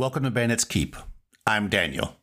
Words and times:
Welcome 0.00 0.22
to 0.22 0.30
Bandit's 0.30 0.64
Keep. 0.64 0.96
I'm 1.46 1.68
Daniel. 1.68 2.16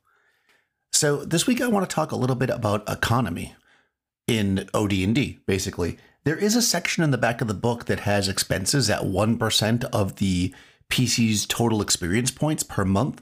So 0.92 1.24
this 1.24 1.46
week 1.46 1.62
I 1.62 1.68
want 1.68 1.88
to 1.88 1.94
talk 1.94 2.12
a 2.12 2.16
little 2.16 2.36
bit 2.36 2.50
about 2.50 2.90
economy 2.90 3.54
in 4.26 4.68
OD&D, 4.74 5.42
basically. 5.46 6.00
There 6.24 6.36
is 6.36 6.56
a 6.56 6.62
section 6.64 7.04
in 7.04 7.12
the 7.12 7.20
back 7.20 7.40
of 7.40 7.48
the 7.48 7.54
book 7.54 7.86
that 7.86 8.00
has 8.00 8.28
expenses 8.28 8.90
at 8.90 9.04
1% 9.04 9.84
of 9.94 10.16
the 10.16 10.56
PC's 10.90 11.46
total 11.46 11.80
experience 11.80 12.32
points 12.32 12.64
per 12.64 12.84
month. 12.84 13.22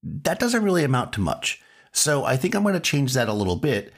That 0.00 0.38
doesn't 0.38 0.62
really 0.62 0.84
amount 0.84 1.12
to 1.14 1.20
much. 1.20 1.60
So 1.90 2.24
I 2.24 2.36
think 2.36 2.54
I'm 2.54 2.62
going 2.62 2.74
to 2.74 2.80
change 2.80 3.14
that 3.14 3.28
a 3.28 3.32
little 3.32 3.56
bit, 3.56 3.92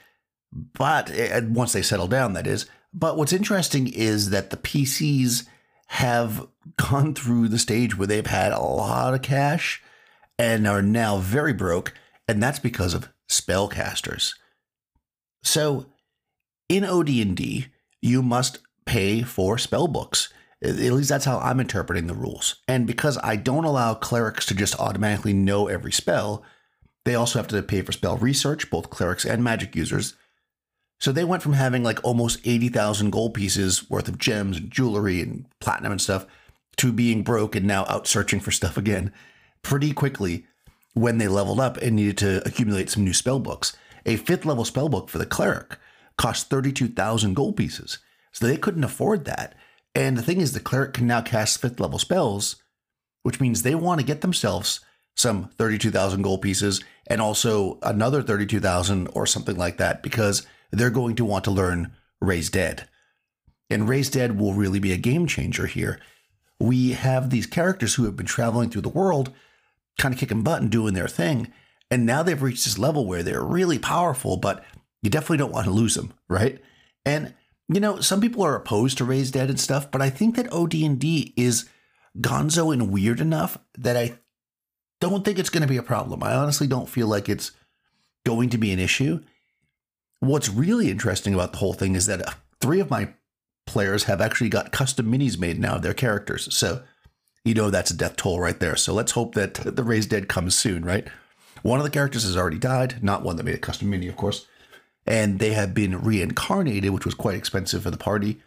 but 0.50 1.12
once 1.44 1.74
they 1.74 1.82
settle 1.82 2.08
down, 2.08 2.32
that 2.32 2.46
is. 2.46 2.64
But 2.94 3.18
what's 3.18 3.34
interesting 3.34 3.86
is 3.86 4.30
that 4.30 4.48
the 4.48 4.56
PCs 4.56 5.46
have 5.88 6.46
gone 6.76 7.14
through 7.14 7.48
the 7.48 7.58
stage 7.58 7.96
where 7.96 8.06
they've 8.06 8.26
had 8.26 8.52
a 8.52 8.60
lot 8.60 9.14
of 9.14 9.22
cash 9.22 9.82
and 10.38 10.66
are 10.66 10.82
now 10.82 11.18
very 11.18 11.52
broke, 11.52 11.92
and 12.26 12.42
that's 12.42 12.58
because 12.58 12.94
of 12.94 13.08
spellcasters. 13.28 14.34
So, 15.42 15.86
in 16.68 16.84
OD&D, 16.84 17.66
you 18.00 18.22
must 18.22 18.58
pay 18.86 19.22
for 19.22 19.58
spell 19.58 19.88
books. 19.88 20.32
At 20.62 20.76
least 20.76 21.08
that's 21.08 21.24
how 21.24 21.38
I'm 21.38 21.60
interpreting 21.60 22.06
the 22.06 22.14
rules. 22.14 22.56
And 22.66 22.86
because 22.86 23.18
I 23.22 23.36
don't 23.36 23.64
allow 23.64 23.94
clerics 23.94 24.46
to 24.46 24.54
just 24.54 24.78
automatically 24.80 25.32
know 25.32 25.68
every 25.68 25.92
spell, 25.92 26.44
they 27.04 27.14
also 27.14 27.38
have 27.38 27.48
to 27.48 27.62
pay 27.62 27.82
for 27.82 27.92
spell 27.92 28.16
research, 28.16 28.70
both 28.70 28.90
clerics 28.90 29.24
and 29.24 29.44
magic 29.44 29.76
users. 29.76 30.14
So 31.00 31.12
they 31.12 31.24
went 31.24 31.42
from 31.42 31.52
having 31.52 31.84
like 31.84 32.02
almost 32.02 32.40
80,000 32.44 33.10
gold 33.10 33.34
pieces 33.34 33.88
worth 33.88 34.08
of 34.08 34.18
gems 34.18 34.56
and 34.56 34.70
jewelry 34.70 35.20
and 35.20 35.46
platinum 35.60 35.92
and 35.92 36.00
stuff 36.00 36.26
to 36.78 36.92
being 36.92 37.22
broke 37.22 37.54
and 37.54 37.66
now 37.66 37.84
out 37.88 38.06
searching 38.06 38.40
for 38.40 38.50
stuff 38.50 38.76
again 38.76 39.12
pretty 39.62 39.92
quickly 39.92 40.46
when 40.94 41.18
they 41.18 41.28
leveled 41.28 41.60
up 41.60 41.76
and 41.78 41.96
needed 41.96 42.18
to 42.18 42.46
accumulate 42.46 42.90
some 42.90 43.04
new 43.04 43.12
spell 43.12 43.38
books. 43.38 43.76
A 44.06 44.16
fifth 44.16 44.44
level 44.44 44.64
spell 44.64 44.88
book 44.88 45.08
for 45.08 45.18
the 45.18 45.26
cleric 45.26 45.78
cost 46.16 46.48
32,000 46.50 47.34
gold 47.34 47.56
pieces. 47.56 47.98
So 48.32 48.46
they 48.46 48.56
couldn't 48.56 48.84
afford 48.84 49.24
that. 49.24 49.54
And 49.94 50.16
the 50.16 50.22
thing 50.22 50.40
is, 50.40 50.52
the 50.52 50.60
cleric 50.60 50.94
can 50.94 51.06
now 51.06 51.20
cast 51.20 51.60
fifth 51.60 51.80
level 51.80 51.98
spells, 51.98 52.56
which 53.22 53.40
means 53.40 53.62
they 53.62 53.74
want 53.74 54.00
to 54.00 54.06
get 54.06 54.20
themselves 54.20 54.80
some 55.16 55.50
32,000 55.58 56.22
gold 56.22 56.42
pieces 56.42 56.82
and 57.08 57.20
also 57.20 57.78
another 57.82 58.22
32,000 58.22 59.08
or 59.14 59.26
something 59.26 59.56
like 59.56 59.78
that 59.78 60.02
because 60.02 60.46
they're 60.70 60.90
going 60.90 61.16
to 61.16 61.24
want 61.24 61.44
to 61.44 61.50
learn 61.50 61.92
Raise 62.20 62.50
Dead. 62.50 62.88
And 63.70 63.88
Raise 63.88 64.10
Dead 64.10 64.38
will 64.38 64.54
really 64.54 64.78
be 64.78 64.92
a 64.92 64.96
game 64.96 65.26
changer 65.26 65.66
here. 65.66 66.00
We 66.60 66.92
have 66.92 67.30
these 67.30 67.46
characters 67.46 67.94
who 67.94 68.04
have 68.04 68.16
been 68.16 68.26
traveling 68.26 68.70
through 68.70 68.82
the 68.82 68.88
world, 68.88 69.32
kind 69.98 70.12
of 70.12 70.20
kicking 70.20 70.42
butt 70.42 70.62
and 70.62 70.70
doing 70.70 70.94
their 70.94 71.08
thing. 71.08 71.52
And 71.90 72.04
now 72.04 72.22
they've 72.22 72.40
reached 72.40 72.64
this 72.64 72.78
level 72.78 73.06
where 73.06 73.22
they're 73.22 73.42
really 73.42 73.78
powerful, 73.78 74.36
but 74.36 74.64
you 75.02 75.10
definitely 75.10 75.38
don't 75.38 75.52
want 75.52 75.66
to 75.66 75.72
lose 75.72 75.94
them, 75.94 76.12
right? 76.28 76.60
And 77.06 77.34
you 77.68 77.80
know, 77.80 78.00
some 78.00 78.20
people 78.20 78.42
are 78.42 78.56
opposed 78.56 78.98
to 78.98 79.04
Raise 79.04 79.30
Dead 79.30 79.50
and 79.50 79.60
stuff, 79.60 79.90
but 79.90 80.00
I 80.00 80.08
think 80.08 80.36
that 80.36 80.52
OD&D 80.52 81.34
is 81.36 81.68
gonzo 82.18 82.72
and 82.72 82.90
weird 82.90 83.20
enough 83.20 83.58
that 83.76 83.96
I 83.96 84.18
don't 85.00 85.24
think 85.24 85.38
it's 85.38 85.50
going 85.50 85.62
to 85.62 85.68
be 85.68 85.76
a 85.76 85.82
problem. 85.82 86.22
I 86.22 86.34
honestly 86.34 86.66
don't 86.66 86.88
feel 86.88 87.06
like 87.06 87.28
it's 87.28 87.52
going 88.24 88.48
to 88.50 88.58
be 88.58 88.72
an 88.72 88.78
issue. 88.78 89.20
What's 90.20 90.48
really 90.48 90.90
interesting 90.90 91.34
about 91.34 91.52
the 91.52 91.58
whole 91.58 91.74
thing 91.74 91.94
is 91.94 92.06
that 92.06 92.26
uh, 92.26 92.32
three 92.60 92.80
of 92.80 92.90
my 92.90 93.10
players 93.68 94.04
have 94.04 94.20
actually 94.20 94.48
got 94.48 94.72
custom 94.72 95.12
minis 95.12 95.38
made 95.38 95.60
now 95.60 95.76
of 95.76 95.82
their 95.82 95.94
characters. 95.94 96.52
So, 96.56 96.82
you 97.44 97.54
know, 97.54 97.70
that's 97.70 97.90
a 97.90 97.96
death 97.96 98.16
toll 98.16 98.40
right 98.40 98.58
there. 98.58 98.76
So 98.76 98.94
let's 98.94 99.12
hope 99.12 99.34
that 99.34 99.54
the 99.54 99.84
Raised 99.84 100.10
Dead 100.10 100.28
comes 100.28 100.56
soon, 100.56 100.84
right? 100.84 101.06
One 101.62 101.78
of 101.78 101.84
the 101.84 101.90
characters 101.90 102.24
has 102.24 102.36
already 102.36 102.58
died, 102.58 103.02
not 103.02 103.22
one 103.22 103.36
that 103.36 103.44
made 103.44 103.54
a 103.54 103.58
custom 103.58 103.90
mini, 103.90 104.08
of 104.08 104.16
course. 104.16 104.46
And 105.06 105.38
they 105.38 105.52
have 105.52 105.74
been 105.74 106.00
reincarnated, 106.00 106.90
which 106.90 107.04
was 107.04 107.14
quite 107.14 107.36
expensive 107.36 107.82
for 107.82 107.90
the 107.90 107.96
party. 107.96 108.40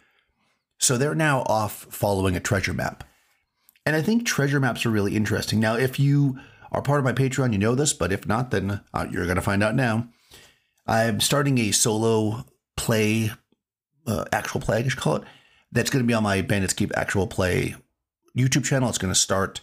So 0.78 0.98
they're 0.98 1.14
now 1.14 1.42
off 1.46 1.86
following 1.90 2.36
a 2.36 2.40
treasure 2.40 2.74
map. 2.74 3.04
And 3.86 3.94
I 3.94 4.02
think 4.02 4.26
treasure 4.26 4.60
maps 4.60 4.84
are 4.84 4.90
really 4.90 5.16
interesting. 5.16 5.60
Now, 5.60 5.76
if 5.76 5.98
you 5.98 6.38
are 6.70 6.82
part 6.82 6.98
of 6.98 7.04
my 7.04 7.12
Patreon, 7.12 7.52
you 7.52 7.58
know 7.58 7.74
this, 7.74 7.92
but 7.92 8.12
if 8.12 8.26
not, 8.26 8.50
then 8.50 8.80
uh, 8.92 9.06
you're 9.10 9.26
going 9.26 9.36
to 9.36 9.42
find 9.42 9.62
out 9.62 9.74
now. 9.74 10.08
I'm 10.86 11.20
starting 11.20 11.58
a 11.58 11.70
solo 11.70 12.44
play, 12.76 13.30
uh, 14.06 14.24
actual 14.32 14.60
play, 14.60 14.78
I 14.78 14.82
guess 14.82 14.94
you 14.94 15.00
call 15.00 15.16
it. 15.16 15.22
That's 15.70 15.90
going 15.90 16.04
to 16.04 16.06
be 16.06 16.14
on 16.14 16.22
my 16.22 16.42
Bandits 16.42 16.74
Keep 16.74 16.96
actual 16.96 17.26
play 17.26 17.74
YouTube 18.36 18.64
channel. 18.64 18.88
It's 18.88 18.98
going 18.98 19.12
to 19.12 19.18
start 19.18 19.60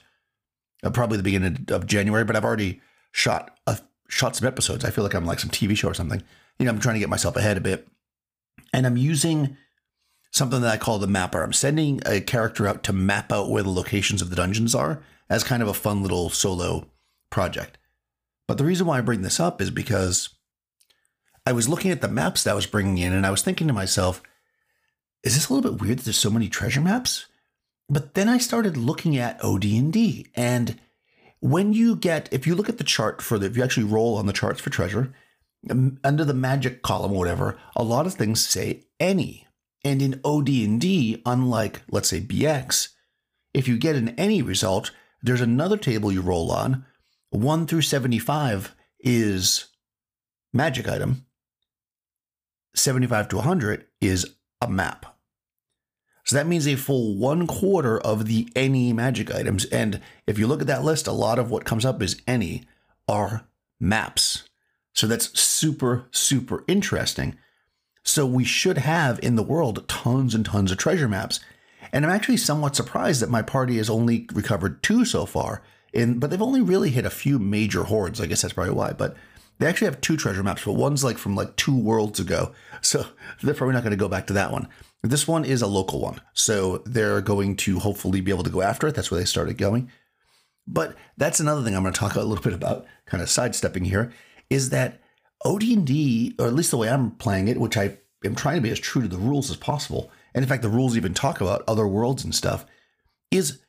uh, 0.83 0.89
probably 0.89 1.17
the 1.17 1.23
beginning 1.23 1.65
of 1.69 1.85
January, 1.85 2.23
but 2.23 2.35
I've 2.35 2.45
already 2.45 2.81
shot 3.11 3.57
a, 3.67 3.79
shot 4.07 4.35
some 4.35 4.47
episodes. 4.47 4.83
I 4.83 4.91
feel 4.91 5.03
like 5.03 5.13
I'm 5.13 5.25
like 5.25 5.39
some 5.39 5.49
TV 5.49 5.77
show 5.77 5.89
or 5.89 5.93
something. 5.93 6.23
You 6.57 6.65
know, 6.65 6.71
I'm 6.71 6.79
trying 6.79 6.95
to 6.95 6.99
get 6.99 7.09
myself 7.09 7.35
ahead 7.35 7.57
a 7.57 7.61
bit, 7.61 7.87
and 8.73 8.85
I'm 8.85 8.97
using 8.97 9.57
something 10.31 10.61
that 10.61 10.73
I 10.73 10.77
call 10.77 10.99
the 10.99 11.07
mapper. 11.07 11.41
I'm 11.41 11.53
sending 11.53 12.01
a 12.05 12.21
character 12.21 12.67
out 12.67 12.83
to 12.83 12.93
map 12.93 13.31
out 13.31 13.49
where 13.49 13.63
the 13.63 13.69
locations 13.69 14.21
of 14.21 14.29
the 14.29 14.35
dungeons 14.35 14.75
are 14.75 15.01
as 15.29 15.43
kind 15.43 15.61
of 15.61 15.69
a 15.69 15.73
fun 15.73 16.01
little 16.01 16.29
solo 16.29 16.87
project. 17.29 17.77
But 18.47 18.57
the 18.57 18.65
reason 18.65 18.87
why 18.87 18.97
I 18.97 19.01
bring 19.01 19.21
this 19.21 19.39
up 19.39 19.61
is 19.61 19.69
because 19.69 20.29
I 21.45 21.51
was 21.51 21.69
looking 21.69 21.91
at 21.91 22.01
the 22.01 22.07
maps 22.07 22.43
that 22.43 22.51
I 22.51 22.55
was 22.55 22.65
bringing 22.65 22.97
in 22.97 23.13
and 23.13 23.25
I 23.25 23.31
was 23.31 23.41
thinking 23.41 23.67
to 23.67 23.73
myself, 23.73 24.21
is 25.23 25.35
this 25.35 25.49
a 25.49 25.53
little 25.53 25.71
bit 25.71 25.81
weird 25.81 25.99
that 25.99 26.05
there's 26.05 26.17
so 26.17 26.29
many 26.29 26.47
treasure 26.47 26.81
maps? 26.81 27.25
But 27.89 28.13
then 28.13 28.29
I 28.29 28.37
started 28.37 28.77
looking 28.77 29.17
at 29.17 29.43
OD&D 29.43 30.27
and 30.35 30.79
when 31.39 31.73
you 31.73 31.95
get 31.95 32.29
if 32.31 32.45
you 32.45 32.55
look 32.55 32.69
at 32.69 32.77
the 32.77 32.83
chart 32.83 33.21
for 33.21 33.39
the 33.39 33.47
if 33.47 33.57
you 33.57 33.63
actually 33.63 33.85
roll 33.85 34.17
on 34.17 34.25
the 34.25 34.33
charts 34.33 34.61
for 34.61 34.69
treasure 34.69 35.13
under 36.03 36.23
the 36.23 36.33
magic 36.33 36.81
column 36.81 37.11
or 37.11 37.17
whatever, 37.17 37.57
a 37.75 37.83
lot 37.83 38.05
of 38.05 38.13
things 38.13 38.45
say 38.45 38.83
any. 38.99 39.45
And 39.83 40.01
in 40.01 40.21
OD&D, 40.23 41.21
unlike 41.25 41.81
let's 41.89 42.09
say 42.09 42.21
BX, 42.21 42.89
if 43.53 43.67
you 43.67 43.77
get 43.77 43.95
an 43.95 44.09
any 44.09 44.41
result, 44.41 44.91
there's 45.21 45.41
another 45.41 45.77
table 45.77 46.11
you 46.11 46.21
roll 46.21 46.51
on. 46.51 46.85
1 47.31 47.67
through 47.67 47.81
75 47.81 48.75
is 48.99 49.67
magic 50.53 50.87
item. 50.87 51.25
75 52.75 53.29
to 53.29 53.35
100 53.37 53.85
is 54.01 54.35
a 54.61 54.69
map. 54.69 55.17
So 56.23 56.35
that 56.35 56.47
means 56.47 56.67
a 56.67 56.75
full 56.75 57.15
one 57.15 57.47
quarter 57.47 57.99
of 57.99 58.25
the 58.25 58.47
any 58.55 58.93
magic 58.93 59.33
items. 59.33 59.65
And 59.65 59.99
if 60.27 60.37
you 60.37 60.45
look 60.45 60.61
at 60.61 60.67
that 60.67 60.83
list, 60.83 61.07
a 61.07 61.11
lot 61.11 61.39
of 61.39 61.49
what 61.49 61.65
comes 61.65 61.85
up 61.85 62.01
is 62.03 62.21
any 62.27 62.65
are 63.07 63.47
maps. 63.79 64.47
So 64.93 65.07
that's 65.07 65.39
super, 65.39 66.05
super 66.11 66.63
interesting. 66.67 67.35
So 68.03 68.25
we 68.25 68.43
should 68.43 68.77
have 68.77 69.19
in 69.23 69.35
the 69.37 69.43
world 69.43 69.87
tons 69.87 70.35
and 70.35 70.45
tons 70.45 70.71
of 70.71 70.77
treasure 70.77 71.07
maps. 71.07 71.39
And 71.91 72.05
I'm 72.05 72.11
actually 72.11 72.37
somewhat 72.37 72.75
surprised 72.75 73.21
that 73.21 73.29
my 73.29 73.41
party 73.41 73.77
has 73.77 73.89
only 73.89 74.27
recovered 74.33 74.83
two 74.83 75.05
so 75.05 75.25
far. 75.25 75.63
In, 75.93 76.19
but 76.19 76.29
they've 76.29 76.41
only 76.41 76.61
really 76.61 76.91
hit 76.91 77.05
a 77.05 77.09
few 77.09 77.39
major 77.39 77.85
hoards. 77.85 78.21
I 78.21 78.27
guess 78.27 78.43
that's 78.43 78.53
probably 78.53 78.73
why. 78.73 78.93
But 78.93 79.15
they 79.59 79.67
actually 79.67 79.85
have 79.85 80.01
two 80.01 80.17
treasure 80.17 80.41
maps, 80.41 80.63
but 80.65 80.73
one's 80.73 81.03
like 81.03 81.17
from 81.17 81.35
like 81.35 81.55
two 81.55 81.77
worlds 81.77 82.19
ago. 82.19 82.53
So 82.81 83.05
they're 83.43 83.53
probably 83.53 83.73
not 83.73 83.83
going 83.83 83.91
to 83.91 83.97
go 83.97 84.07
back 84.07 84.27
to 84.27 84.33
that 84.33 84.51
one. 84.51 84.67
This 85.03 85.27
one 85.27 85.45
is 85.45 85.61
a 85.61 85.67
local 85.67 86.01
one. 86.01 86.21
So 86.33 86.77
they're 86.85 87.21
going 87.21 87.55
to 87.57 87.79
hopefully 87.79 88.21
be 88.21 88.31
able 88.31 88.43
to 88.43 88.49
go 88.49 88.61
after 88.61 88.87
it. 88.87 88.95
That's 88.95 89.11
where 89.11 89.19
they 89.19 89.25
started 89.25 89.57
going. 89.57 89.91
But 90.65 90.95
that's 91.17 91.39
another 91.39 91.63
thing 91.63 91.75
I'm 91.75 91.83
going 91.83 91.93
to 91.93 91.99
talk 91.99 92.15
a 92.15 92.21
little 92.21 92.43
bit 92.43 92.53
about, 92.53 92.85
kind 93.05 93.21
of 93.21 93.29
sidestepping 93.29 93.85
here, 93.85 94.13
is 94.49 94.69
that 94.69 95.01
OD&D, 95.43 96.35
or 96.39 96.47
at 96.47 96.53
least 96.53 96.71
the 96.71 96.77
way 96.77 96.89
I'm 96.89 97.11
playing 97.11 97.47
it, 97.47 97.59
which 97.59 97.77
I 97.77 97.97
am 98.23 98.35
trying 98.35 98.55
to 98.55 98.61
be 98.61 98.69
as 98.69 98.79
true 98.79 99.01
to 99.01 99.07
the 99.07 99.17
rules 99.17 99.49
as 99.49 99.57
possible, 99.57 100.11
and 100.33 100.43
in 100.43 100.49
fact 100.49 100.61
the 100.61 100.69
rules 100.69 100.95
even 100.95 101.13
talk 101.13 101.41
about 101.41 101.63
other 101.67 101.87
worlds 101.87 102.23
and 102.23 102.35
stuff, 102.35 102.65
is 103.31 103.59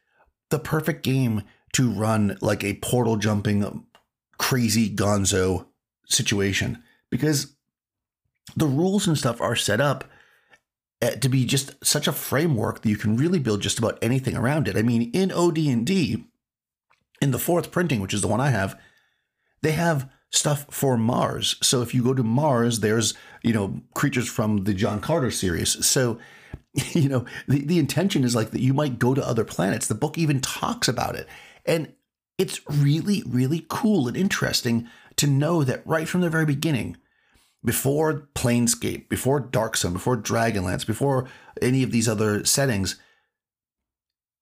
the 0.51 0.59
perfect 0.59 1.03
game 1.03 1.43
to 1.73 1.91
run 1.91 2.37
like 2.41 2.65
a 2.65 2.75
portal 2.75 3.17
jumping 3.17 3.85
crazy 4.39 4.95
gonzo 4.95 5.67
situation 6.11 6.83
because 7.11 7.55
the 8.57 8.67
rules 8.67 9.07
and 9.07 9.17
stuff 9.17 9.41
are 9.41 9.57
set 9.57 9.81
up 9.81 10.05
eh, 11.01 11.15
to 11.17 11.29
be 11.29 11.45
just 11.45 11.75
such 11.85 12.07
a 12.07 12.13
framework 12.13 12.83
that 12.83 12.89
you 12.89 12.97
can 12.97 13.17
really 13.17 13.39
build 13.39 13.61
just 13.61 13.79
about 13.79 13.99
anything 14.03 14.37
around 14.37 14.69
it. 14.69 14.77
I 14.77 14.83
mean, 14.83 15.11
in 15.13 15.33
OD&D, 15.33 16.25
in 17.21 17.31
the 17.31 17.39
fourth 17.39 17.71
printing, 17.71 18.01
which 18.01 18.15
is 18.15 18.23
the 18.23 18.29
one 18.29 18.41
I 18.41 18.51
have, 18.51 18.79
they 19.63 19.73
have 19.73 20.11
stuff 20.31 20.67
for 20.71 20.97
Mars. 20.97 21.57
So 21.63 21.83
if 21.83 21.95
you 21.95 22.03
go 22.03 22.15
to 22.15 22.23
Mars, 22.23 22.81
there's, 22.81 23.15
you 23.43 23.53
know, 23.53 23.81
creatures 23.95 24.29
from 24.29 24.65
the 24.65 24.75
John 24.75 25.01
Carter 25.01 25.31
series. 25.31 25.85
So, 25.85 26.19
you 26.93 27.09
know, 27.09 27.25
the, 27.49 27.65
the 27.65 27.79
intention 27.79 28.25
is 28.25 28.35
like 28.35 28.51
that 28.53 28.61
you 28.61 28.73
might 28.73 28.99
go 28.99 29.15
to 29.15 29.27
other 29.27 29.45
planets. 29.45 29.87
The 29.87 29.95
book 29.95 30.17
even 30.17 30.41
talks 30.41 30.89
about 30.89 31.17
it. 31.17 31.29
And 31.67 31.93
it's 32.39 32.61
really, 32.69 33.23
really 33.27 33.67
cool 33.69 34.09
and 34.09 34.17
interesting 34.17 34.89
to 35.21 35.27
know 35.27 35.65
that 35.65 35.87
right 35.87 36.09
from 36.09 36.21
the 36.21 36.31
very 36.31 36.47
beginning, 36.47 36.97
before 37.65 38.29
Planescape, 38.35 39.09
before 39.09 39.41
Dark 39.41 39.77
Sun, 39.77 39.93
before 39.93 40.17
Dragonlance, 40.17 40.87
before 40.87 41.29
any 41.63 41.83
of 41.83 41.93
these 41.93 42.09
other 42.09 42.45
settings, 42.45 42.97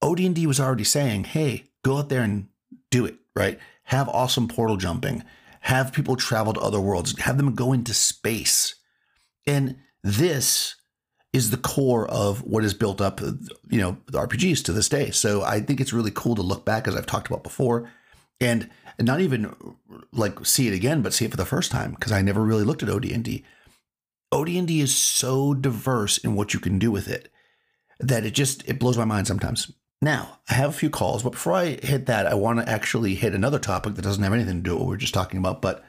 OD&D 0.02 0.46
was 0.46 0.60
already 0.60 0.84
saying, 0.84 1.24
"Hey, 1.24 1.70
go 1.82 1.98
out 1.98 2.08
there 2.08 2.22
and 2.22 2.48
do 2.90 3.04
it." 3.04 3.18
right? 3.38 3.58
Have 3.84 4.08
awesome 4.08 4.48
portal 4.48 4.76
jumping, 4.76 5.22
have 5.60 5.92
people 5.92 6.16
travel 6.16 6.52
to 6.52 6.60
other 6.60 6.80
worlds, 6.80 7.18
have 7.20 7.36
them 7.36 7.54
go 7.54 7.72
into 7.72 7.94
space. 7.94 8.74
And 9.46 9.76
this 10.02 10.74
is 11.32 11.50
the 11.50 11.56
core 11.56 12.06
of 12.08 12.42
what 12.42 12.64
has 12.64 12.74
built 12.74 13.00
up, 13.00 13.20
you 13.20 13.80
know, 13.80 13.96
the 14.06 14.18
RPGs 14.18 14.64
to 14.64 14.72
this 14.72 14.88
day. 14.88 15.10
So 15.10 15.42
I 15.42 15.60
think 15.60 15.80
it's 15.80 15.92
really 15.92 16.10
cool 16.10 16.34
to 16.34 16.42
look 16.42 16.64
back, 16.64 16.88
as 16.88 16.96
I've 16.96 17.06
talked 17.06 17.28
about 17.28 17.44
before, 17.44 17.90
and 18.40 18.68
not 19.00 19.20
even 19.20 19.54
like 20.12 20.44
see 20.44 20.68
it 20.68 20.74
again, 20.74 21.02
but 21.02 21.12
see 21.12 21.24
it 21.24 21.30
for 21.30 21.36
the 21.36 21.44
first 21.44 21.70
time 21.70 21.92
because 21.92 22.12
I 22.12 22.22
never 22.22 22.42
really 22.42 22.64
looked 22.64 22.82
at 22.82 22.90
OD&D. 22.90 23.44
OD&D 24.30 24.80
is 24.80 24.94
so 24.94 25.54
diverse 25.54 26.18
in 26.18 26.34
what 26.34 26.52
you 26.52 26.60
can 26.60 26.78
do 26.78 26.90
with 26.90 27.08
it 27.08 27.30
that 28.00 28.24
it 28.24 28.32
just 28.32 28.68
it 28.68 28.78
blows 28.78 28.98
my 28.98 29.04
mind 29.04 29.26
sometimes. 29.26 29.72
Now, 30.00 30.38
I 30.48 30.54
have 30.54 30.70
a 30.70 30.74
few 30.74 30.90
calls, 30.90 31.24
but 31.24 31.32
before 31.32 31.54
I 31.54 31.78
hit 31.82 32.06
that, 32.06 32.26
I 32.26 32.34
want 32.34 32.60
to 32.60 32.68
actually 32.68 33.16
hit 33.16 33.34
another 33.34 33.58
topic 33.58 33.94
that 33.94 34.02
doesn't 34.02 34.22
have 34.22 34.32
anything 34.32 34.58
to 34.58 34.62
do 34.62 34.72
with 34.74 34.80
what 34.80 34.88
we 34.88 34.94
are 34.94 34.98
just 34.98 35.14
talking 35.14 35.38
about. 35.38 35.60
But 35.60 35.84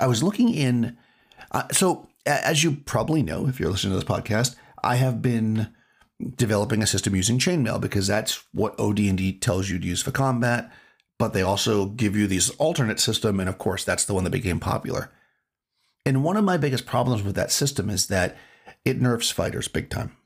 I 0.00 0.08
was 0.08 0.22
looking 0.22 0.52
in, 0.52 0.96
uh, 1.52 1.68
so 1.70 2.08
as 2.26 2.64
you 2.64 2.72
probably 2.72 3.22
know, 3.22 3.46
if 3.46 3.60
you're 3.60 3.70
listening 3.70 3.92
to 3.92 4.04
this 4.04 4.08
podcast, 4.08 4.56
I 4.82 4.96
have 4.96 5.22
been 5.22 5.68
developing 6.36 6.82
a 6.82 6.86
system 6.86 7.14
using 7.14 7.38
chainmail 7.38 7.80
because 7.80 8.08
that's 8.08 8.44
what 8.52 8.78
OD&D 8.80 9.38
tells 9.38 9.70
you 9.70 9.78
to 9.78 9.86
use 9.86 10.02
for 10.02 10.10
combat. 10.10 10.70
But 11.22 11.34
they 11.34 11.42
also 11.42 11.86
give 11.86 12.16
you 12.16 12.26
these 12.26 12.50
alternate 12.56 12.98
system, 12.98 13.38
and 13.38 13.48
of 13.48 13.56
course, 13.56 13.84
that's 13.84 14.04
the 14.04 14.12
one 14.12 14.24
that 14.24 14.30
became 14.30 14.58
popular. 14.58 15.08
And 16.04 16.24
one 16.24 16.36
of 16.36 16.42
my 16.42 16.56
biggest 16.56 16.84
problems 16.84 17.22
with 17.22 17.36
that 17.36 17.52
system 17.52 17.88
is 17.88 18.08
that 18.08 18.36
it 18.84 19.00
nerfs 19.00 19.30
fighters 19.30 19.68
big 19.68 19.88
time. 19.88 20.16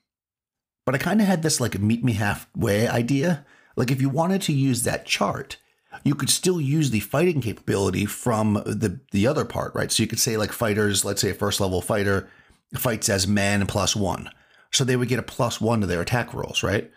But 0.86 0.94
I 0.94 0.98
kind 0.98 1.20
of 1.20 1.26
had 1.26 1.42
this 1.42 1.60
like 1.60 1.78
meet 1.78 2.02
me 2.02 2.14
halfway 2.14 2.88
idea. 2.88 3.44
Like 3.76 3.90
if 3.90 4.00
you 4.00 4.08
wanted 4.08 4.40
to 4.40 4.54
use 4.54 4.84
that 4.84 5.04
chart, 5.04 5.58
you 6.02 6.14
could 6.14 6.30
still 6.30 6.62
use 6.62 6.88
the 6.88 7.00
fighting 7.00 7.42
capability 7.42 8.06
from 8.06 8.54
the 8.64 8.98
the 9.12 9.26
other 9.26 9.44
part, 9.44 9.74
right? 9.74 9.92
So 9.92 10.02
you 10.02 10.06
could 10.06 10.18
say 10.18 10.38
like 10.38 10.50
fighters, 10.50 11.04
let's 11.04 11.20
say 11.20 11.28
a 11.28 11.34
first 11.34 11.60
level 11.60 11.82
fighter 11.82 12.30
fights 12.74 13.10
as 13.10 13.28
man 13.28 13.66
plus 13.66 13.94
one. 13.94 14.30
So 14.72 14.82
they 14.82 14.96
would 14.96 15.08
get 15.08 15.18
a 15.18 15.22
plus 15.22 15.60
one 15.60 15.82
to 15.82 15.86
their 15.86 16.00
attack 16.00 16.32
rolls, 16.32 16.62
right? 16.62 16.90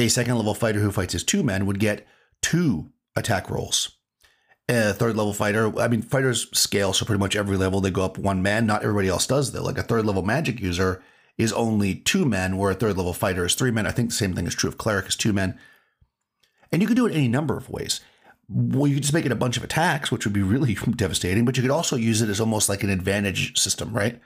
A 0.00 0.08
second 0.08 0.34
level 0.34 0.52
fighter 0.52 0.80
who 0.80 0.90
fights 0.90 1.14
as 1.14 1.22
two 1.22 1.44
men 1.44 1.64
would 1.66 1.78
get 1.78 2.08
two 2.42 2.90
attack 3.16 3.50
rolls. 3.50 3.96
A 4.68 4.92
third 4.92 5.16
level 5.16 5.32
fighter, 5.32 5.76
I 5.78 5.88
mean, 5.88 6.02
fighters 6.02 6.48
scale, 6.58 6.92
so 6.92 7.04
pretty 7.04 7.20
much 7.20 7.36
every 7.36 7.56
level 7.56 7.80
they 7.80 7.90
go 7.90 8.04
up 8.04 8.18
one 8.18 8.42
man. 8.42 8.66
Not 8.66 8.82
everybody 8.82 9.08
else 9.08 9.26
does, 9.26 9.52
though. 9.52 9.62
Like 9.62 9.78
a 9.78 9.82
third 9.82 10.04
level 10.04 10.22
magic 10.22 10.60
user 10.60 11.02
is 11.38 11.52
only 11.52 11.94
two 11.94 12.24
men, 12.24 12.56
where 12.56 12.70
a 12.70 12.74
third 12.74 12.96
level 12.96 13.12
fighter 13.12 13.44
is 13.44 13.54
three 13.54 13.70
men. 13.70 13.86
I 13.86 13.92
think 13.92 14.08
the 14.08 14.16
same 14.16 14.34
thing 14.34 14.46
is 14.46 14.54
true 14.54 14.68
of 14.68 14.78
cleric 14.78 15.06
is 15.06 15.16
two 15.16 15.32
men. 15.32 15.58
And 16.72 16.82
you 16.82 16.88
could 16.88 16.96
do 16.96 17.06
it 17.06 17.14
any 17.14 17.28
number 17.28 17.56
of 17.56 17.70
ways. 17.70 18.00
Well, 18.48 18.86
you 18.86 18.94
could 18.94 19.02
just 19.02 19.14
make 19.14 19.26
it 19.26 19.32
a 19.32 19.36
bunch 19.36 19.56
of 19.56 19.64
attacks, 19.64 20.10
which 20.10 20.24
would 20.24 20.32
be 20.32 20.42
really 20.42 20.74
devastating, 20.96 21.44
but 21.44 21.56
you 21.56 21.62
could 21.62 21.70
also 21.70 21.96
use 21.96 22.22
it 22.22 22.28
as 22.28 22.40
almost 22.40 22.68
like 22.68 22.82
an 22.82 22.90
advantage 22.90 23.58
system, 23.58 23.92
right? 23.92 24.20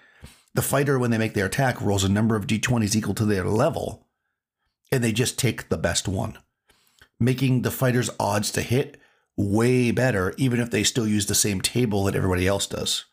The 0.55 0.63
fighter, 0.63 0.99
when 0.99 1.11
they 1.11 1.19
make 1.19 1.35
their 1.35 1.47
attack, 1.47 1.81
rolls 1.81 2.05
a 2.05 2.09
number 2.09 2.35
of 2.35 2.47
d20s 2.47 2.97
equal 2.97 3.15
to 3.15 3.25
their 3.25 3.45
level, 3.45 4.07
and 4.91 5.03
they 5.03 5.13
just 5.13 5.39
take 5.39 5.69
the 5.69 5.79
best 5.79 6.09
one, 6.09 6.39
making 7.21 7.63
the 7.63 7.71
fighter's 7.71 8.11
odds 8.19 8.51
to 8.53 8.63
hit 8.63 8.97
way 9.37 9.91
better, 9.91 10.35
even 10.37 10.61
if 10.61 10.71
they 10.71 10.83
still 10.83 11.07
use 11.07 11.27
the 11.27 11.35
same 11.35 11.61
table 11.61 12.05
that 12.05 12.17
everybody 12.17 12.47
else 12.47 12.67
does. 12.67 13.05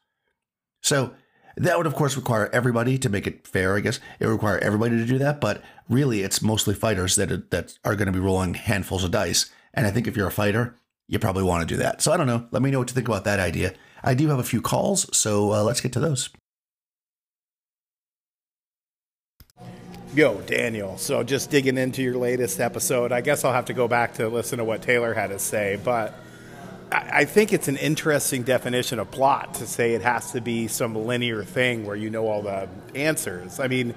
So, 0.82 1.14
that 1.58 1.76
would, 1.76 1.88
of 1.88 1.96
course, 1.96 2.16
require 2.16 2.50
everybody 2.54 3.00
to 3.00 3.10
make 3.10 3.26
it 3.26 3.48
fair, 3.48 3.76
I 3.76 3.80
guess. 3.80 4.00
It 4.20 4.28
would 4.28 4.34
require 4.34 4.60
everybody 4.60 4.98
to 4.98 5.06
do 5.06 5.18
that, 5.18 5.42
but 5.42 5.64
really, 5.90 6.22
it's 6.22 6.42
mostly 6.42 6.76
fighters 6.76 7.16
that 7.16 7.32
are, 7.32 7.44
that 7.50 7.78
are 7.84 7.96
going 7.96 8.06
to 8.06 8.12
be 8.12 8.20
rolling 8.20 8.54
handfuls 8.54 9.04
of 9.04 9.12
dice. 9.12 9.52
And 9.74 9.88
I 9.88 9.92
think 9.92 10.08
if 10.08 10.16
you're 10.16 10.28
a 10.28 10.32
fighter, 10.32 10.76
you 11.08 11.18
probably 11.18 11.44
want 11.44 11.68
to 11.68 11.74
do 11.76 11.82
that. 11.82 12.02
So 12.02 12.12
I 12.12 12.18
don't 12.18 12.28
know. 12.28 12.48
Let 12.52 12.62
me 12.62 12.70
know 12.70 12.80
what 12.80 12.90
you 12.90 12.94
think 12.94 13.08
about 13.08 13.24
that 13.24 13.40
idea. 13.40 13.74
I 14.04 14.14
do 14.14 14.28
have 14.28 14.40
a 14.40 14.44
few 14.44 14.62
calls, 14.62 15.10
so 15.18 15.52
uh, 15.52 15.64
let's 15.64 15.82
get 15.82 15.94
to 15.94 16.00
those. 16.00 16.30
Yo, 20.18 20.42
Daniel. 20.42 20.98
So 20.98 21.22
just 21.22 21.52
digging 21.52 21.78
into 21.78 22.02
your 22.02 22.18
latest 22.18 22.60
episode, 22.60 23.12
I 23.12 23.22
guess 23.22 23.46
I'll 23.46 23.54
have 23.54 23.66
to 23.66 23.74
go 23.74 23.88
back 23.88 24.16
to 24.16 24.30
listen 24.30 24.58
to 24.58 24.64
what 24.64 24.82
Taylor 24.82 25.14
had 25.14 25.28
to 25.28 25.38
say, 25.38 25.80
but 25.84 26.16
I 26.92 27.26
think 27.26 27.54
it's 27.54 27.68
an 27.68 27.78
interesting 27.78 28.42
definition 28.42 28.98
of 28.98 29.12
plot 29.12 29.54
to 29.54 29.68
say 29.68 29.94
it 29.94 30.02
has 30.02 30.32
to 30.32 30.42
be 30.42 30.68
some 30.70 30.96
linear 30.96 31.44
thing 31.44 31.86
where 31.86 31.96
you 31.96 32.10
know 32.10 32.28
all 32.28 32.42
the 32.42 32.68
answers. 32.96 33.60
I 33.60 33.68
mean, 33.68 33.94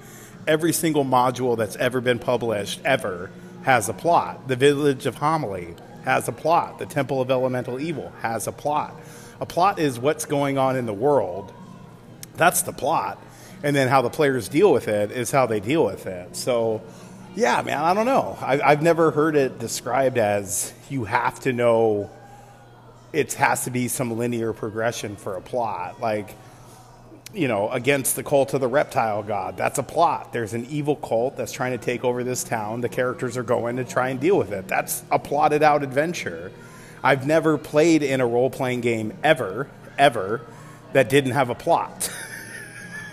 every 0.46 0.74
single 0.74 1.06
module 1.06 1.56
that's 1.56 1.76
ever 1.76 2.02
been 2.02 2.18
published 2.18 2.80
ever 2.84 3.30
has 3.62 3.88
a 3.88 3.94
plot. 3.94 4.46
The 4.46 4.56
Village 4.56 5.06
of 5.06 5.16
Hommlet 5.16 5.78
has 6.04 6.28
a 6.28 6.32
plot. 6.32 6.78
The 6.78 6.84
Temple 6.84 7.22
of 7.22 7.30
Elemental 7.30 7.80
Evil 7.80 8.12
has 8.20 8.46
a 8.46 8.52
plot. 8.52 8.94
A 9.40 9.46
plot 9.46 9.78
is 9.78 9.98
what's 9.98 10.26
going 10.26 10.58
on 10.58 10.76
in 10.76 10.84
the 10.84 10.92
world. 10.92 11.50
That's 12.36 12.60
the 12.60 12.74
plot. 12.74 13.18
And 13.62 13.76
then 13.76 13.88
how 13.88 14.02
the 14.02 14.10
players 14.10 14.48
deal 14.48 14.72
with 14.72 14.88
it 14.88 15.10
is 15.10 15.30
how 15.30 15.46
they 15.46 15.60
deal 15.60 15.84
with 15.84 16.06
it. 16.06 16.34
So, 16.34 16.82
yeah, 17.34 17.62
man, 17.62 17.78
I 17.78 17.94
don't 17.94 18.06
know. 18.06 18.38
I, 18.40 18.70
have 18.70 18.82
never 18.82 19.10
heard 19.10 19.36
it 19.36 19.58
described 19.58 20.18
as 20.18 20.72
you 20.88 21.04
have 21.04 21.40
to 21.40 21.52
know 21.52 22.10
it 23.12 23.34
has 23.34 23.64
to 23.64 23.70
be 23.70 23.88
some 23.88 24.16
linear 24.16 24.52
progression 24.52 25.16
for 25.16 25.36
a 25.36 25.40
plot. 25.40 26.00
Like, 26.00 26.34
you 27.32 27.48
know, 27.48 27.70
against 27.70 28.16
the 28.16 28.22
cult 28.22 28.54
of 28.54 28.60
the 28.60 28.68
reptile 28.68 29.22
god. 29.22 29.56
That's 29.56 29.78
a 29.78 29.82
plot. 29.82 30.32
There's 30.32 30.52
an 30.52 30.66
evil 30.66 30.96
cult 30.96 31.36
that's 31.36 31.52
trying 31.52 31.72
to 31.72 31.84
take 31.84 32.04
over 32.04 32.24
this 32.24 32.42
town. 32.42 32.80
The 32.80 32.88
characters 32.88 33.36
are 33.36 33.42
going 33.42 33.76
to 33.76 33.84
try 33.84 34.08
and 34.08 34.18
deal 34.18 34.36
with 34.36 34.52
it. 34.52 34.66
That's 34.66 35.04
a 35.10 35.18
plotted 35.18 35.62
out 35.62 35.82
adventure. 35.82 36.50
I've 37.02 37.26
never 37.26 37.56
played 37.56 38.02
in 38.02 38.20
a 38.20 38.26
role 38.26 38.50
playing 38.50 38.80
game 38.80 39.16
ever, 39.22 39.68
ever, 39.96 40.42
that 40.92 41.08
didn't 41.08 41.32
have 41.32 41.50
a 41.50 41.54
plot. 41.54 42.10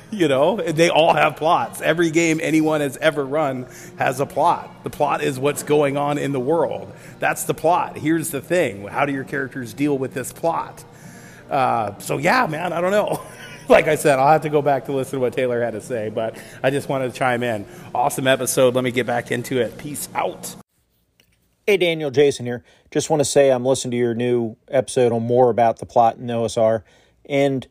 you 0.12 0.28
know, 0.28 0.58
they 0.58 0.90
all 0.90 1.14
have 1.14 1.36
plots. 1.36 1.82
Every 1.82 2.12
game 2.12 2.40
anyone 2.42 2.82
has 2.82 2.98
ever 2.98 3.26
run 3.26 3.68
has 3.98 4.20
a 4.20 4.26
plot. 4.26 4.84
The 4.84 4.90
plot 4.90 5.22
is 5.22 5.40
what's 5.40 5.64
going 5.64 5.98
on 5.98 6.18
in 6.18 6.32
the 6.32 6.40
world. 6.40 6.92
That's 7.20 7.44
the 7.44 7.54
plot. 7.54 7.98
Here's 7.98 8.32
the 8.32 8.42
thing 8.42 8.88
how 8.88 9.06
do 9.06 9.14
your 9.14 9.24
characters 9.24 9.74
deal 9.74 9.98
with 9.98 10.14
this 10.14 10.32
plot? 10.32 10.84
Uh, 11.50 11.98
so, 12.00 12.18
yeah, 12.18 12.46
man, 12.48 12.74
I 12.74 12.82
don't 12.82 12.92
know. 12.92 13.22
like 13.70 13.88
I 13.88 13.96
said, 13.96 14.20
I'll 14.20 14.32
have 14.32 14.42
to 14.42 14.50
go 14.50 14.62
back 14.62 14.86
to 14.86 14.92
listen 14.92 15.18
to 15.18 15.20
what 15.20 15.34
Taylor 15.34 15.62
had 15.62 15.72
to 15.72 15.82
say, 15.82 16.10
but 16.10 16.38
I 16.64 16.70
just 16.70 16.90
wanted 16.90 17.12
to 17.12 17.18
chime 17.18 17.44
in. 17.44 17.66
Awesome 17.94 18.28
episode. 18.28 18.76
Let 18.76 18.84
me 18.84 18.92
get 18.92 19.06
back 19.06 19.32
into 19.32 19.60
it. 19.60 19.78
Peace 19.78 20.10
out. 20.14 20.56
Hey, 21.66 21.78
Daniel, 21.78 22.12
Jason 22.12 22.46
here. 22.46 22.64
Just 22.92 23.10
want 23.10 23.20
to 23.20 23.26
say 23.26 23.52
I'm 23.52 23.66
listening 23.66 23.92
to 23.92 23.98
your 23.98 24.14
new 24.14 24.56
episode 24.70 25.12
on 25.12 25.24
more 25.24 25.50
about 25.50 25.80
the 25.80 25.86
plot 25.86 26.16
in 26.18 26.28
OSR. 26.28 26.84
And 27.26 27.68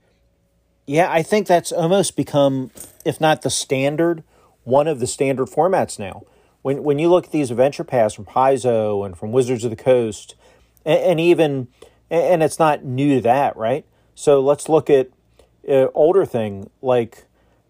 yeah, 0.86 1.10
I 1.10 1.22
think 1.22 1.46
that's 1.46 1.72
almost 1.72 2.16
become, 2.16 2.70
if 3.04 3.20
not 3.20 3.42
the 3.42 3.50
standard, 3.50 4.22
one 4.64 4.86
of 4.86 5.00
the 5.00 5.06
standard 5.06 5.48
formats 5.48 5.98
now. 5.98 6.22
When 6.62 6.82
when 6.82 6.98
you 6.98 7.08
look 7.08 7.26
at 7.26 7.32
these 7.32 7.50
adventure 7.50 7.84
paths 7.84 8.14
from 8.14 8.24
Paizo 8.24 9.04
and 9.04 9.16
from 9.16 9.32
Wizards 9.32 9.64
of 9.64 9.70
the 9.70 9.76
Coast, 9.76 10.34
and, 10.84 11.00
and 11.00 11.20
even, 11.20 11.68
and 12.10 12.42
it's 12.42 12.58
not 12.58 12.84
new 12.84 13.16
to 13.16 13.20
that, 13.22 13.56
right? 13.56 13.84
So 14.14 14.40
let's 14.40 14.68
look 14.68 14.88
at 14.88 15.10
uh, 15.68 15.88
older 15.94 16.24
thing 16.24 16.70
like 16.80 17.24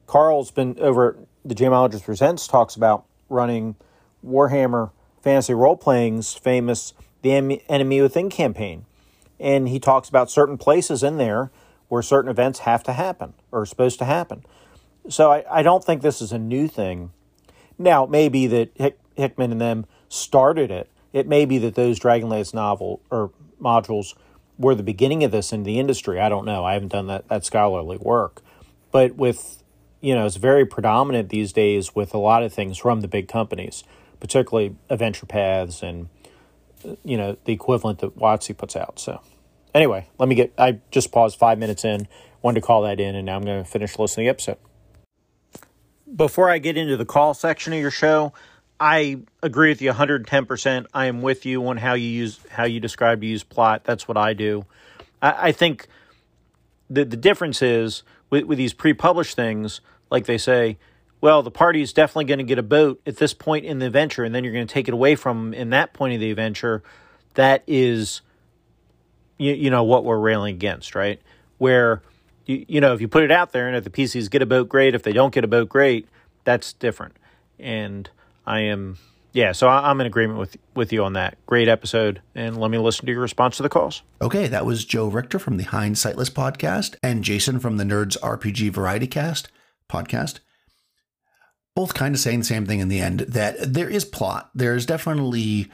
Carl's 0.07 0.51
been 0.51 0.77
over 0.79 1.17
the 1.45 1.55
Jamologist 1.55 2.05
Presents 2.05 2.47
talks 2.47 2.75
about 2.75 3.05
running 3.29 3.77
Warhammer 4.25 4.91
Fantasy 5.23 5.55
Role 5.55 5.77
Playing's 5.77 6.35
famous 6.35 6.93
The 7.23 7.33
Enemy 7.69 8.03
Within 8.03 8.31
campaign. 8.31 8.85
And 9.39 9.69
he 9.69 9.79
talks 9.79 10.09
about 10.09 10.31
certain 10.31 10.57
places 10.57 11.03
in 11.03 11.19
there 11.19 11.51
where 11.89 12.03
certain 12.03 12.31
events 12.31 12.61
have 12.61 12.83
to 12.85 12.93
happen 12.93 13.35
or 13.53 13.63
are 13.63 13.67
supposed 13.67 13.99
to 13.99 14.05
happen. 14.05 14.45
So 15.09 15.33
I, 15.33 15.45
I 15.51 15.63
don't 15.63 15.85
think 15.85 16.03
this 16.03 16.21
is 16.21 16.33
a 16.33 16.39
new 16.39 16.69
thing. 16.69 17.13
Now, 17.79 18.05
it 18.05 18.11
may 18.11 18.29
be 18.29 18.47
that 18.49 18.71
Hick, 18.75 18.99
Hickman 19.17 19.53
and 19.53 19.61
them 19.61 19.87
started 20.09 20.71
it. 20.71 20.91
It 21.13 21.27
may 21.27 21.45
be 21.45 21.59
that 21.59 21.75
those 21.75 21.99
Dragonlance 21.99 22.53
novel 22.53 23.01
or 23.11 23.31
modules 23.61 24.15
were 24.59 24.75
the 24.75 24.83
beginning 24.83 25.23
of 25.25 25.31
this 25.31 25.53
in 25.53 25.63
the 25.63 25.79
industry. 25.79 26.21
I 26.21 26.29
don't 26.29 26.45
know. 26.45 26.65
I 26.65 26.75
haven't 26.75 26.93
done 26.93 27.07
that, 27.07 27.29
that 27.29 27.45
scholarly 27.45 27.99
work. 27.99 28.43
But 28.91 29.17
with, 29.17 29.63
you 30.01 30.15
know, 30.15 30.27
it's 30.27 30.37
very 30.37 30.65
predominant 30.65 31.29
these 31.29 31.53
days 31.53 31.95
with 31.95 32.15
a 32.15 32.19
lot 32.19 32.43
of 32.43 32.53
things 32.53 32.79
from 32.79 33.01
the 33.01 33.09
big 33.09 33.29
companies, 33.29 33.85
particularly 34.19 34.77
Adventure 34.89 35.27
Paths 35.27 35.83
and, 35.83 36.09
uh, 36.85 36.97
you 37.05 37.17
know, 37.17 37.37
the 37.45 37.53
equivalent 37.53 37.99
that 38.01 38.19
WotC 38.19 38.57
puts 38.57 38.77
out. 38.77 38.99
So 38.99 39.21
anyway, 39.77 40.09
let 40.19 40.29
me 40.29 40.35
get. 40.35 40.53
I 40.59 40.81
just 40.91 41.13
paused 41.13 41.39
five 41.39 41.59
minutes 41.59 41.85
in, 41.85 42.09
wanted 42.43 42.61
to 42.61 42.67
call 42.67 42.83
that 42.83 42.99
in, 42.99 43.15
and 43.15 43.27
now 43.27 43.37
I'm 43.37 43.45
going 43.45 43.63
to 43.63 43.71
finish 43.71 43.99
listening 43.99 44.25
to 44.25 44.27
the 44.27 44.31
episode. 44.31 44.59
Before 46.15 46.51
I 46.51 46.59
get 46.59 46.77
into 46.77 46.97
the 46.97 47.05
call 47.05 47.35
section 47.35 47.73
of 47.73 47.79
your 47.79 47.91
show, 47.91 48.33
I 48.81 49.19
agree 49.43 49.71
with 49.71 49.83
you 49.83 49.93
110%. 49.93 50.87
I 50.95 51.07
am 51.07 51.23
with 51.23 51.45
you 51.45 51.67
on 51.69 51.77
how 51.77 51.95
you 51.95 52.09
use 52.09 52.41
how 52.51 52.65
you 52.65 52.81
describe 52.81 53.23
use 53.23 53.45
plot. 53.45 53.85
That's 53.85 54.09
what 54.09 54.17
I 54.17 54.33
do. 54.33 54.65
I, 55.21 55.49
I 55.49 55.53
think 55.53 55.87
the 56.89 57.05
the 57.05 57.17
difference 57.17 57.61
is 57.63 58.03
with, 58.31 58.45
with 58.45 58.59
these 58.59 58.73
pre-published 58.73 59.37
things, 59.37 59.81
like 60.11 60.27
they 60.27 60.39
say, 60.39 60.79
well, 61.21 61.43
the 61.43 61.51
party 61.51 61.83
is 61.83 61.93
definitely 61.93 62.25
going 62.25 62.39
to 62.39 62.45
get 62.45 62.59
a 62.59 62.63
boat 62.63 63.01
at 63.07 63.17
this 63.17 63.35
point 63.35 63.65
in 63.65 63.79
the 63.79 63.87
adventure, 63.87 64.25
and 64.25 64.35
then 64.35 64.45
you're 64.45 64.53
going 64.53 64.67
to 64.67 64.73
take 64.73 64.89
it 64.89 64.95
away 64.95 65.17
from 65.17 65.51
them 65.51 65.61
in 65.61 65.71
that 65.71 65.93
point 65.93 66.15
of 66.15 66.21
the 66.21 66.31
adventure. 66.31 66.83
That 67.35 67.63
is 67.67 68.23
you, 69.39 69.53
you 69.53 69.71
know 69.71 69.85
what 69.85 70.05
we're 70.05 70.19
railing 70.19 70.55
against, 70.55 70.95
right? 70.95 71.21
Where 71.59 72.03
you, 72.45 72.65
you 72.69 72.81
know 72.81 72.95
if 72.95 73.01
you 73.01 73.09
put 73.09 73.25
it 73.25 73.31
out 73.31 73.53
there 73.53 73.67
and 73.69 73.77
if 73.77 73.85
the 73.85 73.91
PCs 73.91 74.31
get 74.31 74.43
a 74.43 74.47
boat, 74.47 74.69
great. 74.69 74.95
If 74.95 75.03
they 75.03 75.13
don't 75.13 75.35
get 75.35 75.45
a 75.45 75.49
boat, 75.49 75.69
great. 75.69 76.09
That's 76.45 76.73
different. 76.73 77.17
And 77.59 78.09
I 78.47 78.61
am 78.61 78.99
yeah, 79.37 79.53
so 79.53 79.69
I, 79.69 79.91
I'm 79.91 80.01
in 80.01 80.07
agreement 80.07 80.39
with 80.39 80.57
with 80.75 80.95
you 80.95 81.05
on 81.05 81.13
that. 81.13 81.37
Great 81.45 81.69
episode, 81.69 82.23
and 82.35 82.57
let 82.57 82.71
me 82.71 82.79
listen 82.79 83.05
to 83.05 83.13
your 83.13 83.21
response 83.21 83.59
to 83.59 83.63
the 83.63 83.69
calls. 83.69 84.03
Okay, 84.23 84.47
that 84.47 84.65
was 84.65 84.87
Joe 84.87 85.09
Richter 85.09 85.39
from 85.39 85.59
the 85.59 85.65
Hindsightless 85.65 86.31
podcast 86.31 86.97
and 87.03 87.23
Jason 87.23 87.59
from 87.59 87.77
the 87.77 87.85
Nerds 87.85 88.19
RPG 88.21 88.71
Variety 88.71 89.07
Cast 89.07 89.49
podcast. 89.91 90.41
Both 91.75 91.93
kind 91.93 92.15
of 92.15 92.21
saying 92.21 92.39
the 92.39 92.45
same 92.47 92.65
thing 92.65 92.81
in 92.81 92.89
the 92.89 93.01
end 93.01 93.21
that 93.21 93.75
there 93.75 93.91
is 93.91 94.07
plot. 94.07 94.49
There's 94.55 94.87
definitely 94.87 95.71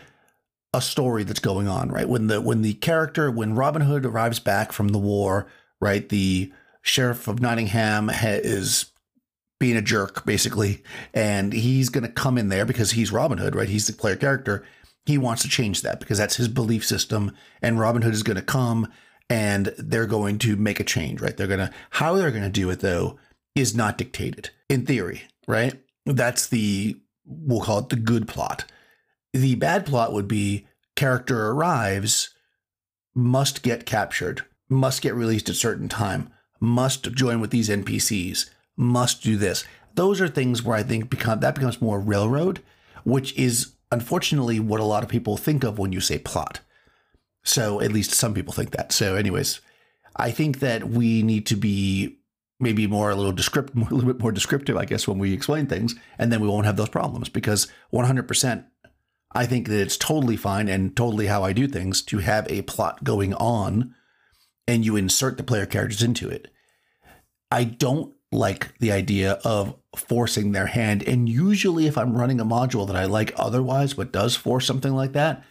a 0.74 0.80
story 0.80 1.22
that's 1.24 1.40
going 1.40 1.68
on, 1.68 1.90
right? 1.90 2.08
When 2.08 2.28
the 2.28 2.40
when 2.40 2.62
the 2.62 2.74
character 2.74 3.30
when 3.30 3.54
Robin 3.54 3.82
Hood 3.82 4.06
arrives 4.06 4.38
back 4.38 4.72
from 4.72 4.88
the 4.88 4.98
war, 4.98 5.46
right? 5.80 6.08
The 6.08 6.52
sheriff 6.82 7.28
of 7.28 7.40
Nottingham 7.40 8.08
ha- 8.08 8.40
is 8.42 8.86
being 9.62 9.76
a 9.76 9.82
jerk, 9.82 10.26
basically. 10.26 10.82
And 11.14 11.52
he's 11.52 11.88
going 11.88 12.02
to 12.02 12.10
come 12.10 12.36
in 12.36 12.48
there 12.48 12.64
because 12.64 12.90
he's 12.90 13.12
Robin 13.12 13.38
Hood, 13.38 13.54
right? 13.54 13.68
He's 13.68 13.86
the 13.86 13.92
player 13.92 14.16
character. 14.16 14.64
He 15.06 15.18
wants 15.18 15.42
to 15.42 15.48
change 15.48 15.82
that 15.82 16.00
because 16.00 16.18
that's 16.18 16.36
his 16.36 16.48
belief 16.48 16.84
system. 16.84 17.32
And 17.62 17.78
Robin 17.78 18.02
Hood 18.02 18.12
is 18.12 18.24
going 18.24 18.36
to 18.36 18.42
come 18.42 18.88
and 19.30 19.72
they're 19.78 20.06
going 20.06 20.38
to 20.40 20.56
make 20.56 20.80
a 20.80 20.84
change, 20.84 21.20
right? 21.20 21.36
They're 21.36 21.46
going 21.46 21.60
to, 21.60 21.70
how 21.90 22.16
they're 22.16 22.32
going 22.32 22.42
to 22.42 22.50
do 22.50 22.70
it 22.70 22.80
though, 22.80 23.18
is 23.54 23.72
not 23.72 23.98
dictated 23.98 24.50
in 24.68 24.84
theory, 24.84 25.22
right? 25.46 25.80
That's 26.06 26.48
the, 26.48 26.96
we'll 27.24 27.60
call 27.60 27.78
it 27.78 27.88
the 27.88 27.96
good 27.96 28.26
plot. 28.26 28.64
The 29.32 29.54
bad 29.54 29.86
plot 29.86 30.12
would 30.12 30.28
be 30.28 30.66
character 30.94 31.48
arrives, 31.48 32.30
must 33.14 33.62
get 33.62 33.86
captured, 33.86 34.44
must 34.68 35.02
get 35.02 35.14
released 35.14 35.48
at 35.48 35.56
certain 35.56 35.88
time, 35.88 36.30
must 36.60 37.12
join 37.12 37.40
with 37.40 37.50
these 37.50 37.68
NPCs, 37.68 38.50
must 38.76 39.22
do 39.22 39.36
this. 39.36 39.64
Those 39.94 40.20
are 40.20 40.28
things 40.28 40.62
where 40.62 40.76
I 40.76 40.82
think 40.82 41.10
become 41.10 41.40
that 41.40 41.54
becomes 41.54 41.80
more 41.80 42.00
railroad, 42.00 42.62
which 43.04 43.36
is 43.36 43.72
unfortunately 43.90 44.60
what 44.60 44.80
a 44.80 44.84
lot 44.84 45.02
of 45.02 45.08
people 45.08 45.36
think 45.36 45.64
of 45.64 45.78
when 45.78 45.92
you 45.92 46.00
say 46.00 46.18
plot. 46.18 46.60
So 47.42 47.80
at 47.80 47.92
least 47.92 48.12
some 48.12 48.34
people 48.34 48.52
think 48.52 48.70
that. 48.70 48.92
So, 48.92 49.16
anyways, 49.16 49.60
I 50.16 50.30
think 50.30 50.60
that 50.60 50.88
we 50.88 51.22
need 51.22 51.46
to 51.46 51.56
be 51.56 52.18
maybe 52.60 52.86
more 52.86 53.10
a 53.10 53.16
little 53.16 53.32
descriptive, 53.32 53.76
a 53.90 53.94
little 53.94 54.12
bit 54.12 54.20
more 54.20 54.32
descriptive, 54.32 54.76
I 54.76 54.84
guess, 54.84 55.08
when 55.08 55.18
we 55.18 55.32
explain 55.32 55.66
things, 55.66 55.94
and 56.18 56.32
then 56.32 56.40
we 56.40 56.48
won't 56.48 56.66
have 56.66 56.76
those 56.76 56.88
problems 56.88 57.28
because 57.28 57.66
100%. 57.92 58.64
I 59.34 59.46
think 59.46 59.68
that 59.68 59.80
it's 59.80 59.96
totally 59.96 60.36
fine 60.36 60.68
and 60.68 60.94
totally 60.94 61.26
how 61.26 61.42
I 61.42 61.52
do 61.52 61.66
things 61.66 62.02
to 62.02 62.18
have 62.18 62.50
a 62.50 62.62
plot 62.62 63.02
going 63.02 63.34
on 63.34 63.94
and 64.68 64.84
you 64.84 64.96
insert 64.96 65.36
the 65.36 65.42
player 65.42 65.66
characters 65.66 66.02
into 66.02 66.28
it. 66.28 66.48
I 67.50 67.64
don't 67.64 68.14
like 68.30 68.78
the 68.78 68.92
idea 68.92 69.32
of 69.44 69.76
forcing 69.96 70.52
their 70.52 70.66
hand. 70.66 71.02
And 71.06 71.28
usually, 71.28 71.86
if 71.86 71.98
I'm 71.98 72.16
running 72.16 72.40
a 72.40 72.44
module 72.44 72.86
that 72.86 72.96
I 72.96 73.04
like 73.04 73.32
otherwise, 73.36 73.94
but 73.94 74.12
does 74.12 74.36
force 74.36 74.66
something 74.66 74.94
like 74.94 75.12
that, 75.12 75.44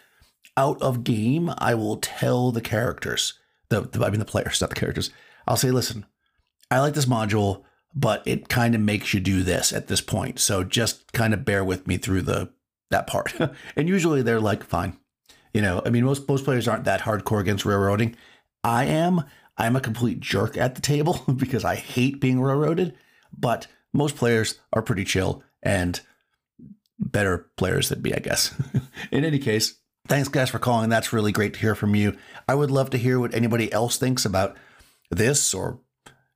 out 0.58 0.82
of 0.82 1.04
game, 1.04 1.54
I 1.58 1.76
will 1.76 1.98
tell 1.98 2.52
the 2.52 2.62
characters, 2.62 3.36
the, 3.70 3.82
the 3.82 4.04
I 4.04 4.10
mean 4.10 4.20
the 4.20 4.26
players, 4.26 4.60
not 4.62 4.72
the 4.72 4.76
characters. 4.76 5.12
I'll 5.48 5.58
say, 5.58 5.72
listen, 5.72 6.06
I 6.70 6.80
like 6.80 6.94
this 6.94 7.06
module, 7.06 7.64
but 7.94 8.24
it 8.26 8.50
kind 8.50 8.74
of 8.74 8.82
makes 8.82 9.14
you 9.14 9.20
do 9.20 9.44
this 9.44 9.72
at 9.72 9.88
this 9.88 10.02
point. 10.02 10.40
So 10.40 10.64
just 10.64 11.14
kind 11.14 11.34
of 11.34 11.46
bear 11.46 11.64
with 11.64 11.88
me 11.88 11.98
through 11.98 12.24
the 12.24 12.52
that 12.92 13.08
part. 13.08 13.34
and 13.76 13.90
usually 13.90 14.22
they're 14.22 14.40
like, 14.40 14.64
fine. 14.64 14.98
You 15.54 15.62
know, 15.62 15.82
I 15.86 15.90
mean, 15.90 16.06
most 16.06 16.28
most 16.28 16.46
players 16.46 16.68
aren't 16.68 16.86
that 16.86 17.02
hardcore 17.02 17.42
against 17.42 17.66
railroading. 17.66 18.16
I 18.64 18.86
am, 18.86 19.24
I'm 19.58 19.76
a 19.76 19.82
complete 19.82 20.20
jerk 20.20 20.56
at 20.56 20.76
the 20.76 20.82
table 20.82 21.20
because 21.36 21.66
I 21.66 21.76
hate 21.76 22.22
being 22.22 22.42
railroaded, 22.42 22.96
but 23.38 23.68
most 23.94 24.16
players 24.16 24.60
are 24.72 24.82
pretty 24.82 25.04
chill 25.04 25.44
and 25.62 26.00
better 27.00 27.50
players 27.58 27.90
than 27.90 28.02
me, 28.02 28.14
I 28.14 28.20
guess. 28.20 28.54
In 29.12 29.26
any 29.26 29.40
case, 29.40 29.76
thanks 30.08 30.30
guys 30.30 30.50
for 30.50 30.60
calling. 30.60 30.90
That's 30.90 31.12
really 31.12 31.32
great 31.32 31.56
to 31.56 31.60
hear 31.60 31.76
from 31.76 31.96
you. 31.96 32.16
I 32.48 32.56
would 32.56 32.72
love 32.72 32.92
to 32.92 32.98
hear 32.98 33.20
what 33.20 33.34
anybody 33.34 33.72
else 33.74 33.98
thinks 33.98 34.24
about 34.24 34.56
this 35.10 35.54
or 35.54 35.80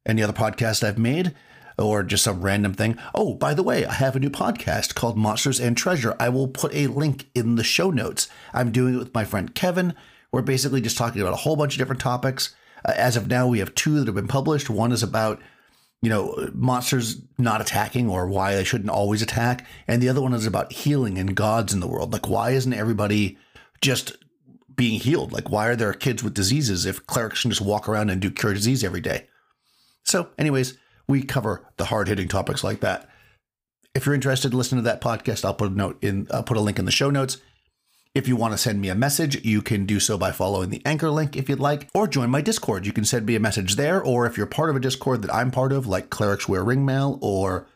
any 0.06 0.22
other 0.22 0.34
podcast 0.34 0.84
I've 0.84 0.98
made 0.98 1.34
or 1.78 2.04
just 2.04 2.24
some 2.24 2.42
random 2.42 2.74
thing. 2.74 2.98
Oh, 3.14 3.34
by 3.34 3.54
the 3.54 3.64
way, 3.64 3.86
I 3.86 3.94
have 3.94 4.16
a 4.16 4.20
new 4.20 4.30
podcast 4.30 4.96
called 4.96 5.18
Monsters 5.18 5.60
and 5.60 5.76
Treasure. 5.76 6.16
I 6.20 6.30
will 6.30 6.48
put 6.48 6.74
a 6.74 6.88
link 6.88 7.28
in 7.36 7.56
the 7.56 7.64
show 7.64 7.92
notes. 7.92 8.28
I'm 8.54 8.72
doing 8.72 8.96
it 8.96 9.00
with 9.00 9.14
my 9.14 9.26
friend 9.26 9.54
Kevin. 9.54 9.94
We're 10.32 10.42
basically 10.42 10.82
just 10.82 10.98
talking 10.98 11.22
about 11.22 11.34
a 11.34 11.38
whole 11.38 11.56
bunch 11.56 11.76
of 11.76 11.80
different 11.80 12.02
topics. 12.02 12.56
Uh, 12.84 12.94
as 12.96 13.18
of 13.18 13.28
now, 13.28 13.48
we 13.48 13.60
have 13.60 13.76
two 13.76 14.00
that 14.00 14.06
have 14.08 14.16
been 14.16 14.28
published. 14.28 14.70
One 14.70 14.92
is 14.92 15.04
about 15.04 15.42
you 16.02 16.10
know, 16.10 16.50
monsters 16.54 17.20
not 17.40 17.62
attacking 17.62 18.08
or 18.08 18.28
why 18.28 18.54
they 18.54 18.64
shouldn't 18.64 18.92
always 18.92 19.24
attack. 19.24 19.66
And 19.88 20.04
the 20.04 20.10
other 20.10 20.22
one 20.22 20.34
is 20.34 20.46
about 20.46 20.72
healing 20.72 21.18
and 21.18 21.36
gods 21.36 21.74
in 21.74 21.80
the 21.80 21.88
world. 21.88 22.14
Like, 22.14 22.30
why 22.30 22.52
isn't 22.52 22.74
everybody 22.74 23.40
just 23.82 24.16
being 24.76 25.00
healed? 25.00 25.32
Like, 25.32 25.50
why 25.50 25.66
are 25.66 25.76
there 25.76 25.94
kids 25.94 26.24
with 26.24 26.36
diseases 26.36 26.86
if 26.86 27.08
clerics 27.08 27.42
can 27.42 27.50
just 27.50 27.62
walk 27.62 27.90
around 27.90 28.12
and 28.12 28.22
do 28.22 28.30
cure 28.30 28.54
disease 28.54 28.84
every 28.84 29.02
day? 29.02 29.28
So, 30.04 30.30
anyways, 30.38 30.78
we 31.08 31.24
cover 31.24 31.66
the 31.78 31.86
hard 31.86 32.08
hitting 32.08 32.28
topics 32.28 32.64
like 32.64 32.80
that. 32.82 33.10
If 33.94 34.06
you're 34.06 34.16
interested, 34.16 34.54
listen 34.54 34.78
to 34.78 34.84
that 34.84 35.02
podcast. 35.02 35.46
I'll 35.46 35.54
put 35.54 35.72
a 35.72 35.76
note 35.76 35.98
in, 36.04 36.28
I'll 36.32 36.44
put 36.44 36.58
a 36.58 36.62
link 36.62 36.80
in 36.80 36.86
the 36.86 36.92
show 36.92 37.10
notes. 37.10 37.38
If 38.14 38.30
you 38.30 38.38
want 38.38 38.54
to 38.54 38.58
send 38.58 38.80
me 38.80 38.88
a 38.88 38.96
message, 38.96 39.44
you 39.44 39.62
can 39.62 39.86
do 39.86 40.00
so 40.00 40.18
by 40.18 40.32
following 40.32 40.70
the 40.70 40.82
anchor 40.86 41.10
link 41.10 41.36
if 41.36 41.50
you'd 41.50 41.60
like, 41.60 41.90
or 41.94 42.08
join 42.08 42.30
my 42.30 42.42
Discord. 42.42 42.86
You 42.86 42.94
can 42.94 43.04
send 43.04 43.26
me 43.26 43.36
a 43.36 43.42
message 43.42 43.76
there, 43.76 44.02
or 44.02 44.26
if 44.26 44.38
you're 44.38 44.46
part 44.46 44.70
of 44.70 44.76
a 44.78 44.80
Discord 44.80 45.22
that 45.22 45.34
I'm 45.34 45.52
part 45.52 45.74
of, 45.74 45.86
like 45.86 46.10
Clerics 46.10 46.48
Wear 46.48 46.64
Ringmail 46.64 47.20
or 47.22 47.68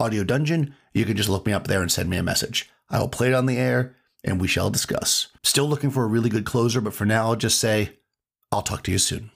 Audio 0.00 0.24
Dungeon, 0.24 0.74
you 0.92 1.04
can 1.04 1.16
just 1.16 1.28
look 1.28 1.46
me 1.46 1.52
up 1.52 1.68
there 1.68 1.82
and 1.82 1.90
send 1.90 2.10
me 2.10 2.16
a 2.16 2.22
message. 2.22 2.68
I 2.90 2.98
will 2.98 3.08
play 3.08 3.28
it 3.28 3.34
on 3.34 3.46
the 3.46 3.58
air 3.58 3.94
and 4.24 4.40
we 4.40 4.48
shall 4.48 4.70
discuss. 4.70 5.28
Still 5.42 5.68
looking 5.68 5.90
for 5.90 6.02
a 6.02 6.08
really 6.08 6.30
good 6.30 6.44
closer, 6.44 6.80
but 6.80 6.94
for 6.94 7.06
now, 7.06 7.26
I'll 7.26 7.36
just 7.36 7.60
say, 7.60 7.98
I'll 8.50 8.62
talk 8.62 8.82
to 8.84 8.92
you 8.92 8.98
soon. 8.98 9.30